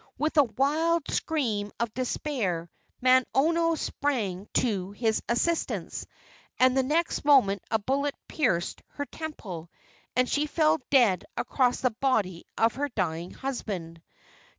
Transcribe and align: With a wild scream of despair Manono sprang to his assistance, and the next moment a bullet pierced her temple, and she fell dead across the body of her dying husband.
With 0.17 0.35
a 0.37 0.43
wild 0.45 1.11
scream 1.11 1.71
of 1.79 1.93
despair 1.93 2.71
Manono 3.03 3.77
sprang 3.77 4.47
to 4.55 4.89
his 4.93 5.21
assistance, 5.29 6.07
and 6.59 6.75
the 6.75 6.81
next 6.81 7.23
moment 7.23 7.61
a 7.69 7.77
bullet 7.77 8.15
pierced 8.27 8.81
her 8.93 9.05
temple, 9.05 9.69
and 10.15 10.27
she 10.27 10.47
fell 10.47 10.79
dead 10.89 11.25
across 11.37 11.81
the 11.81 11.91
body 11.91 12.45
of 12.57 12.73
her 12.73 12.89
dying 12.89 13.29
husband. 13.29 14.01